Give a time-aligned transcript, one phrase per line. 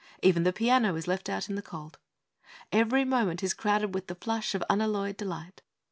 [0.23, 1.99] Even the piano is left out in the cold.
[2.71, 5.61] Every moment is crowded with the flush of unalloyed delight.